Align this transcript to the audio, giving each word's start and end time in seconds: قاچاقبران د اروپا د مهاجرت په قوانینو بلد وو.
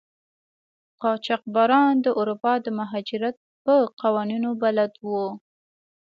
قاچاقبران 1.01 1.93
د 2.05 2.07
اروپا 2.19 2.53
د 2.65 2.67
مهاجرت 2.79 3.35
په 3.63 3.75
قوانینو 4.01 4.49
بلد 4.61 4.91
وو. 5.07 5.27